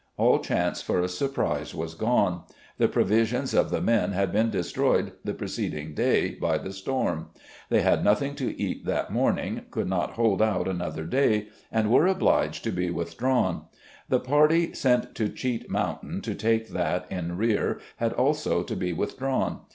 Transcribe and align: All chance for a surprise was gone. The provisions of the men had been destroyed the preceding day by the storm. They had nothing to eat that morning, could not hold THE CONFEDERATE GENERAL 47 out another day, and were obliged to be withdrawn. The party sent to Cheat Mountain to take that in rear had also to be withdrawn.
All 0.17 0.39
chance 0.39 0.81
for 0.81 0.99
a 0.99 1.07
surprise 1.07 1.75
was 1.75 1.93
gone. 1.93 2.41
The 2.79 2.87
provisions 2.87 3.53
of 3.53 3.69
the 3.69 3.81
men 3.81 4.13
had 4.13 4.31
been 4.31 4.49
destroyed 4.49 5.11
the 5.23 5.35
preceding 5.35 5.93
day 5.93 6.31
by 6.31 6.57
the 6.57 6.73
storm. 6.73 7.27
They 7.69 7.81
had 7.83 8.03
nothing 8.03 8.33
to 8.37 8.59
eat 8.59 8.87
that 8.87 9.13
morning, 9.13 9.65
could 9.69 9.87
not 9.87 10.13
hold 10.13 10.39
THE 10.39 10.45
CONFEDERATE 10.45 10.65
GENERAL 10.75 10.91
47 10.91 10.91
out 10.91 10.95
another 10.95 11.03
day, 11.37 11.47
and 11.71 11.91
were 11.91 12.07
obliged 12.07 12.63
to 12.63 12.71
be 12.71 12.89
withdrawn. 12.89 13.65
The 14.09 14.19
party 14.19 14.73
sent 14.73 15.13
to 15.13 15.29
Cheat 15.29 15.69
Mountain 15.69 16.21
to 16.21 16.33
take 16.33 16.69
that 16.69 17.05
in 17.11 17.37
rear 17.37 17.79
had 17.97 18.13
also 18.13 18.63
to 18.63 18.75
be 18.75 18.93
withdrawn. 18.93 19.59